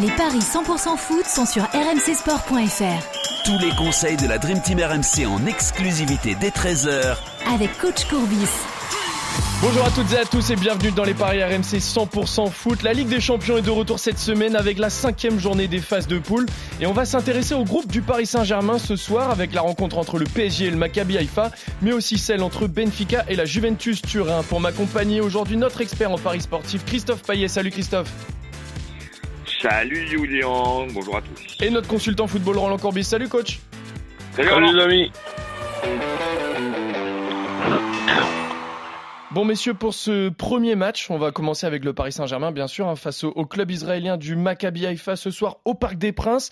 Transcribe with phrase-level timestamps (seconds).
[0.00, 3.44] Les paris 100% foot sont sur rmcsport.fr.
[3.44, 7.18] Tous les conseils de la Dream Team RMC en exclusivité dès 13h
[7.52, 8.48] avec coach Courbis.
[9.60, 12.82] Bonjour à toutes et à tous et bienvenue dans les paris RMC 100% foot.
[12.82, 16.06] La Ligue des Champions est de retour cette semaine avec la cinquième journée des phases
[16.06, 16.46] de poule
[16.80, 20.18] et on va s'intéresser au groupe du Paris Saint-Germain ce soir avec la rencontre entre
[20.18, 21.50] le PSG et le Maccabi Haïfa,
[21.82, 24.44] mais aussi celle entre Benfica et la Juventus Turin.
[24.44, 27.48] Pour m'accompagner aujourd'hui notre expert en paris sportif Christophe Payet.
[27.48, 28.10] Salut Christophe.
[29.60, 31.56] Salut Julien, bonjour à tous.
[31.60, 33.04] Et notre consultant football Roland Corbis.
[33.04, 33.58] Salut coach.
[34.34, 35.12] Salut, Salut les amis.
[39.32, 42.88] Bon messieurs, pour ce premier match, on va commencer avec le Paris Saint-Germain, bien sûr,
[42.88, 46.50] hein, face au, club israélien du Maccabi Haïfa ce soir au Parc des Princes.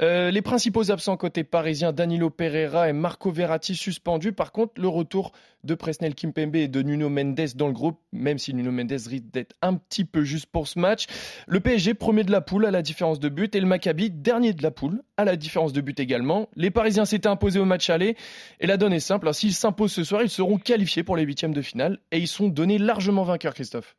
[0.00, 4.32] Euh, les principaux absents côté parisien, Danilo Pereira et Marco Verratti suspendus.
[4.32, 5.32] Par contre, le retour
[5.64, 9.30] de Presnel Kimpembe et de Nuno Mendes dans le groupe, même si Nuno Mendes risque
[9.32, 11.06] d'être un petit peu juste pour ce match.
[11.46, 14.54] Le PSG premier de la poule à la différence de but et le Maccabi dernier
[14.54, 16.48] de la poule à la différence de but également.
[16.56, 18.16] Les Parisiens s'étaient imposés au match aller
[18.60, 19.32] et la donne est simple.
[19.34, 22.78] S'ils s'imposent ce soir, ils seront qualifiés pour les huitièmes de finale ils sont donnés
[22.78, 23.96] largement vainqueurs, Christophe.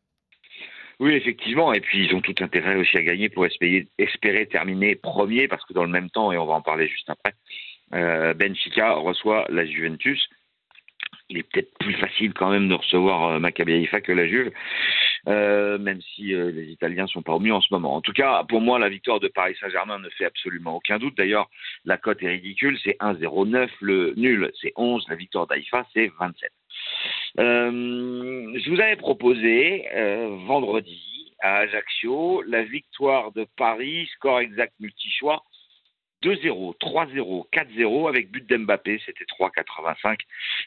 [1.00, 1.74] Oui, effectivement.
[1.74, 5.74] Et puis, ils ont tout intérêt aussi à gagner pour espérer, terminer premier, parce que
[5.74, 7.34] dans le même temps, et on va en parler juste après,
[7.94, 10.30] euh, Benfica reçoit la Juventus.
[11.30, 14.52] Il est peut-être plus facile quand même de recevoir euh, Maccabi Haifa que la Juve,
[15.28, 17.96] euh, même si euh, les Italiens sont pas au mieux en ce moment.
[17.96, 21.18] En tout cas, pour moi, la victoire de Paris Saint-Germain ne fait absolument aucun doute.
[21.18, 21.50] D'ailleurs,
[21.86, 23.70] la cote est ridicule, c'est 1,09.
[23.82, 25.06] Le nul, c'est 11.
[25.10, 26.52] La victoire d'Haïfa, c'est 27.
[27.40, 34.74] Euh, je vous avais proposé euh, vendredi à Ajaccio la victoire de Paris, score exact
[34.80, 35.44] multi-choix,
[36.24, 40.20] 2-0, 3-0, 4-0 avec but d'Mbappé, c'était 3,85.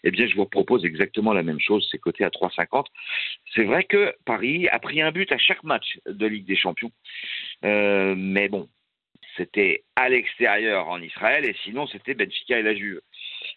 [0.02, 2.86] Eh bien, je vous propose exactement la même chose, c'est coté à 3,50.
[3.54, 6.90] C'est vrai que Paris a pris un but à chaque match de Ligue des Champions.
[7.64, 8.68] Euh, mais bon,
[9.36, 13.00] c'était à l'extérieur en Israël et sinon c'était Benfica et la Juve.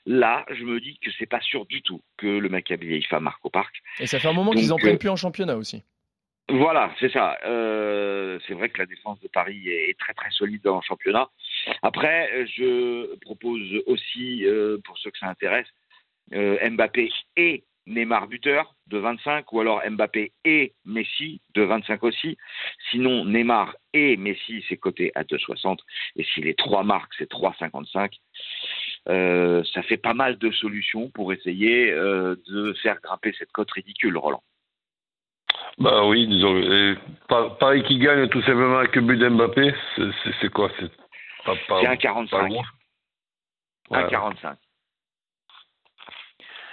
[0.06, 3.45] Là, je me dis que c'est pas sûr du tout que le Maccabi Haïfa marque
[3.45, 3.76] au parc.
[4.00, 5.84] Et ça fait un moment qu'ils en prennent euh, plus en championnat aussi.
[6.50, 7.38] Voilà, c'est ça.
[7.45, 11.30] Euh, c'est vrai que la défense de Paris est, très très solide dans le championnat.
[11.82, 15.67] Après, je propose aussi, euh, pour ceux que ça intéresse,
[16.32, 22.38] Mbappé et Neymar buteur de 25 ou alors Mbappé et Messi de 25 aussi.
[22.92, 25.80] Sinon, Neymar et Messi, c'est coté à 2,60.
[26.17, 28.11] Et si les trois marques, c'est 3,55.
[29.10, 33.72] Euh, ça fait pas mal de solutions pour essayer euh, de faire grimper cette cote
[33.72, 34.44] ridicule, Roland.
[35.78, 36.62] Bah oui, disons.
[37.60, 39.73] Paris qui gagne tout simplement avec le but d'Mbappé,
[40.42, 42.52] c'est quoi C'est un 45.
[43.92, 44.58] Un 45.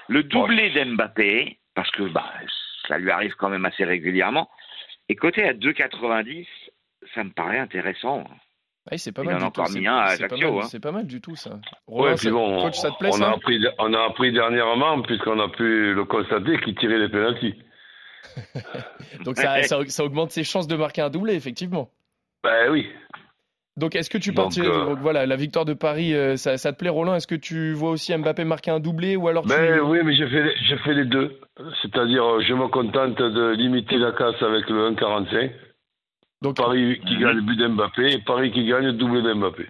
[0.09, 2.33] Le doublé d'Mbappé, parce que bah,
[2.89, 4.51] ça lui arrive quand même assez régulièrement,
[5.09, 6.47] est coté à 2,90,
[7.15, 8.25] ça me paraît intéressant.
[8.99, 9.37] C'est pas mal.
[9.37, 10.61] En a encore mis un à Ajaccio.
[10.61, 10.65] Hein.
[10.65, 11.59] C'est pas mal du tout, ça.
[11.89, 15.41] ouais, puis bon, coach, ça te plaît, on, a appris, on a appris dernièrement, puisqu'on
[15.41, 17.55] a pu le constater, qu'il tirait les pénalties.
[19.25, 21.91] Donc ça, ça, augmente ses chances de marquer un doublé, effectivement.
[22.43, 22.89] Ben oui.
[23.77, 26.73] Donc est-ce que tu partirais euh, donc, voilà la victoire de Paris euh, ça, ça,
[26.73, 27.17] te plaît Roland?
[27.17, 30.29] Est-ce que tu vois aussi Mbappé marquer un doublé ou alors ben, oui mais j'ai
[30.29, 31.41] fait j'ai fait les deux
[31.83, 35.51] c'est-à-dire je me contente de limiter la casse avec le 1,45
[36.45, 39.67] donc, Paris qui gagne le but d'Mbappé et Paris qui gagne le doublé d'Mbappé.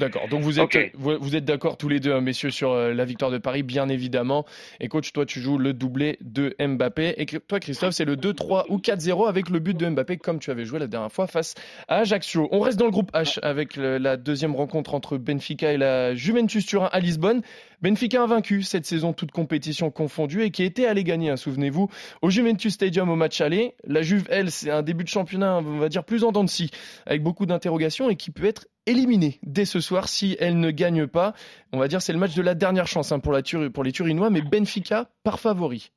[0.00, 0.28] D'accord.
[0.28, 3.30] Donc vous êtes, vous, êtes d'accord tous les deux, hein, messieurs, sur euh, la victoire
[3.30, 4.46] de Paris, bien évidemment.
[4.80, 7.14] Et coach, toi, tu joues le doublé de Mbappé.
[7.18, 10.50] Et toi, Christophe, c'est le 2-3 ou 4-0 avec le but de Mbappé, comme tu
[10.50, 11.54] avais joué la dernière fois face
[11.86, 12.48] à Ajaccio.
[12.50, 16.64] On reste dans le groupe H avec la deuxième rencontre entre Benfica et la Juventus
[16.64, 17.42] Turin à Lisbonne.
[17.82, 21.88] Benfica a vaincu cette saison, toute compétition confondue, et qui était allé gagner, hein, souvenez-vous,
[22.22, 23.74] au Juventus Stadium au match aller.
[23.84, 26.50] La Juve, elle, c'est un début de championnat, on va dire, plus en dents de
[26.50, 26.70] scie,
[27.06, 31.06] avec beaucoup d'interrogations et qui peut être éliminée dès ce soir si elle ne gagne
[31.06, 31.34] pas.
[31.72, 34.42] On va dire c'est le match de la dernière chance hein, pour, les Turinois, mais
[34.42, 35.90] Benfica par favori.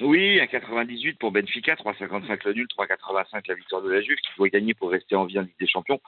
[0.00, 4.34] Oui, un 98 pour Benfica, 3,55 le nul, 3,85 la victoire de la Juve, qu'il
[4.36, 6.00] faut gagner pour rester en vie en Ligue des Champions.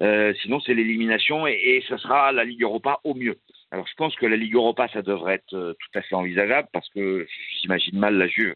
[0.00, 3.38] Euh, sinon, c'est l'élimination et, et ce sera la Ligue Europa au mieux.
[3.72, 6.68] Alors, je pense que la Ligue Europa, ça devrait être euh, tout à fait envisageable
[6.72, 7.26] parce que
[7.60, 8.54] j'imagine mal la Juve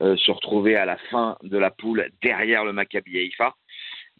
[0.00, 3.54] euh, se retrouver à la fin de la poule derrière le Maccabi Haïfa.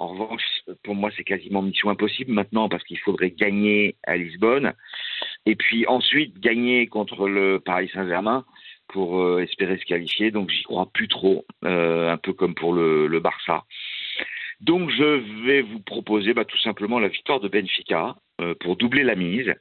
[0.02, 0.43] En revanche,
[0.82, 4.72] pour moi, c'est quasiment mission impossible maintenant parce qu'il faudrait gagner à Lisbonne
[5.46, 8.44] et puis ensuite gagner contre le Paris Saint-Germain
[8.88, 10.32] pour euh, espérer se qualifier.
[10.32, 13.62] Donc, j'y crois plus trop, euh, un peu comme pour le, Barça.
[14.60, 19.05] Donc, je vais vous proposer bah, tout simplement la victoire de Benfica euh, pour doubler
[19.05, 19.55] la mise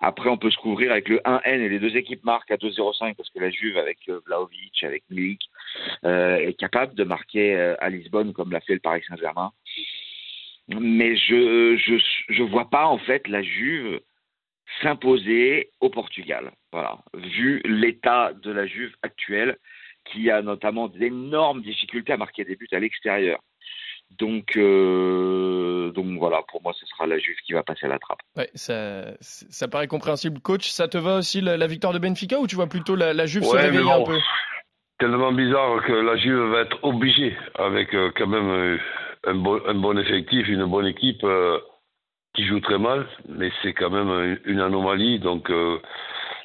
[0.00, 3.14] Après, on peut se couvrir avec le 1N et les deux équipes marquent à 2-0-5
[3.14, 5.42] parce que la Juve avec euh, Vlaovic, avec Milik,
[6.04, 9.52] euh, est capable de marquer euh, à Lisbonne comme l'a fait le Paris Saint-Germain.
[10.68, 11.94] Mais je, je
[12.28, 14.00] je vois pas en fait la Juve
[14.80, 16.52] s'imposer au Portugal.
[16.72, 19.58] Voilà, vu l'état de la Juve actuelle,
[20.04, 23.40] qui a notamment d'énormes difficultés à marquer des buts à l'extérieur.
[24.18, 24.56] Donc,
[25.90, 28.20] donc voilà, pour moi, ce sera la Juve qui va passer à la trappe.
[28.36, 30.40] Ouais, ça, ça paraît compréhensible.
[30.40, 33.44] Coach, ça te va aussi la, victoire de Benfica ou tu vois plutôt la, Juve
[33.44, 34.18] se réveiller un peu?
[34.98, 38.78] Tellement bizarre que la Juve va être obligée, avec euh, quand même euh,
[39.26, 41.24] un, bon, un, bon, effectif, une bonne équipe
[42.34, 45.18] qui joue très mal, mais c'est quand même une, anomalie.
[45.18, 45.50] Donc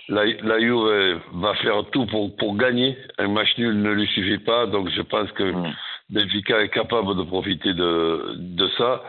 [0.08, 2.98] la, la, Juve va faire tout pour, pour gagner.
[3.18, 5.52] Un match nul ne lui suffit pas, donc je pense que.
[5.52, 5.74] Hmm.
[6.10, 9.04] Benfica est capable de profiter de, de ça.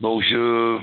[0.00, 0.78] Donc je,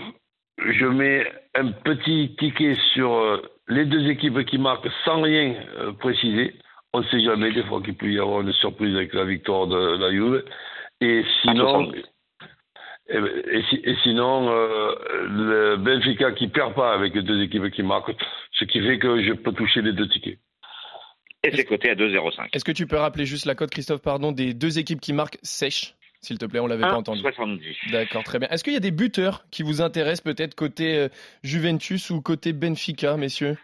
[0.57, 1.25] je mets
[1.55, 6.55] un petit ticket sur euh, les deux équipes qui marquent sans rien euh, préciser.
[6.93, 9.67] On ne sait jamais, des fois qu'il peut y avoir une surprise avec la victoire
[9.67, 10.43] de la Juve.
[11.01, 11.91] Et sinon,
[13.09, 14.95] et, sinon euh,
[15.27, 18.15] le Benfica qui perd pas avec les deux équipes qui marquent,
[18.53, 20.39] ce qui fait que je peux toucher les deux tickets
[21.45, 22.49] et c'est coté à 2,05.
[22.53, 25.37] Est-ce que tu peux rappeler juste la cote, Christophe, pardon, des deux équipes qui marquent
[25.43, 25.94] sèche
[26.25, 27.21] s'il te plaît, on l'avait pas entendu.
[27.21, 27.63] 70.
[27.91, 28.49] D'accord, très bien.
[28.49, 31.09] Est-ce qu'il y a des buteurs qui vous intéressent peut-être côté euh,
[31.43, 33.57] Juventus ou côté Benfica, messieurs?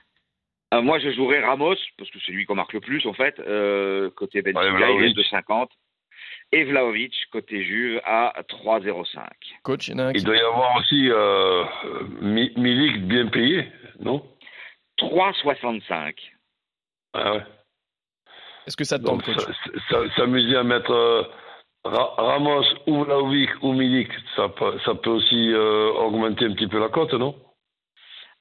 [0.73, 3.39] Euh, Moi, je jouerais Ramos, parce que c'est lui qu'on marque le plus, en fait.
[3.39, 5.69] Euh, côté Benfica, il est de 50.
[6.53, 9.21] Et Vlaovic, côté Juve, à 3,05.
[9.63, 11.09] Coach, il, il doit y avoir aussi
[12.21, 13.67] Milik bien payé,
[13.99, 14.23] non?
[14.99, 16.13] 3,65.
[17.13, 17.41] Ah ouais.
[18.67, 19.41] Est-ce que ça te tente, coach?
[20.15, 21.31] S'amuser à mettre
[21.83, 26.79] Ramos ou Vlaovic ou Milik, ça peut, ça peut aussi euh, augmenter un petit peu
[26.79, 27.35] la cote, non?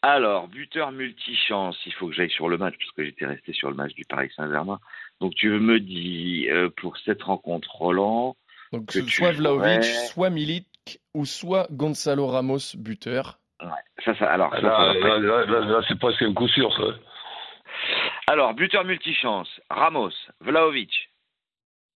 [0.02, 3.68] Alors, buteur multichance, il faut que j'aille sur le match, parce que j'étais resté sur
[3.68, 4.78] le match du Paris Saint-Germain.
[5.20, 8.36] Donc tu me dis, euh, pour cette rencontre, Roland...
[8.72, 10.66] Donc soit Vlaovic, soit Milik,
[11.12, 13.38] ou soit Gonzalo Ramos, buteur.
[13.60, 13.68] Ouais,
[14.04, 16.84] ça, ça, alors, là, là, là c'est presque un coup sûr, ça.
[18.26, 21.10] Alors, buteur multichance, Ramos, Vlaovic,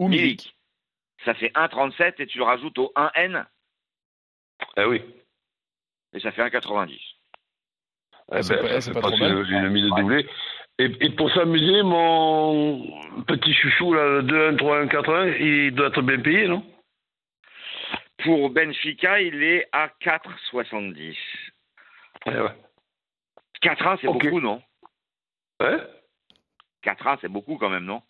[0.00, 0.54] ou Milik.
[1.24, 3.44] Ça fait 1,37 et tu le rajoutes au 1N
[4.76, 5.02] Eh oui.
[6.12, 6.98] Et ça fait 1,90.
[8.32, 9.50] Eh c'est ben, pas, trop mal.
[9.50, 10.28] Une mise de doublé.
[10.78, 12.84] Et, et, pour s'amuser, mon
[13.26, 16.48] petit chouchou, là, le 2, 1, 3, 1, 4, 1, il doit être bien payé,
[16.48, 16.64] non?
[18.24, 21.16] Pour Benfica, il est à 4,70.
[22.26, 22.48] Eh ouais.
[23.62, 24.62] 4-1, c'est beaucoup, non?
[25.60, 25.78] Ouais
[26.82, 28.02] 4 c'est beaucoup quand même, non?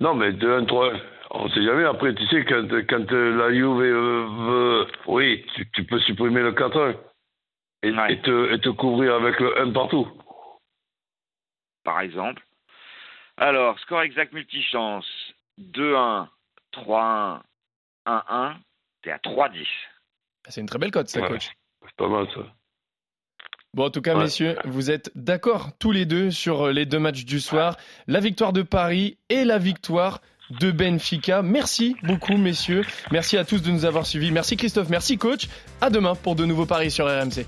[0.00, 0.92] Non, mais 2, 1, 3,
[1.30, 1.84] on ne sait jamais.
[1.84, 4.86] Après, tu sais, quand, quand euh, la Juve veut.
[5.06, 6.94] Oui, tu, peux supprimer le 4
[7.82, 10.08] et, et, te, et te couvrir avec le 1 partout.
[11.84, 12.42] Par exemple.
[13.36, 15.06] Alors, score exact multichance
[15.58, 16.26] 2-1,
[16.74, 17.40] 3-1,
[18.06, 18.54] 1-1,
[19.02, 19.66] t'es à 3-10.
[20.48, 21.50] C'est une très belle cote, ça, coach.
[21.82, 22.40] C'est pas mal, ça.
[23.72, 26.98] Bon, en tout cas, messieurs, vous êtes d'accord tous les deux sur euh, les deux
[26.98, 27.76] matchs du soir,
[28.08, 30.20] la victoire de Paris et la victoire
[30.58, 31.42] de Benfica.
[31.42, 32.84] Merci beaucoup, messieurs.
[33.10, 34.30] Merci à tous de nous avoir suivis.
[34.30, 35.48] Merci Christophe, merci coach.
[35.80, 37.46] À demain pour de nouveaux paris sur RMC.